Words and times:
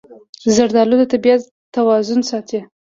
زردالو 0.55 0.95
د 1.01 1.03
طبیعت 1.13 1.41
توازن 1.75 2.19
ساتي. 2.29 2.59